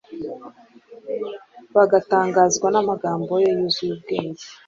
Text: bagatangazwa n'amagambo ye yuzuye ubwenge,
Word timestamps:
bagatangazwa 1.75 2.67
n'amagambo 2.71 3.31
ye 3.43 3.49
yuzuye 3.57 3.91
ubwenge, 3.95 4.43